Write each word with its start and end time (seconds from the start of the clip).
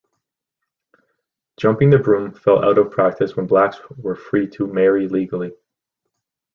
Jumping 1.59 1.91
the 1.91 1.99
broom 1.99 2.33
fell 2.33 2.65
out 2.65 2.79
of 2.79 2.89
practice 2.89 3.35
when 3.35 3.45
blacks 3.45 3.77
were 3.97 4.15
free 4.15 4.47
to 4.47 4.65
marry 4.65 5.07
legally. 5.07 5.53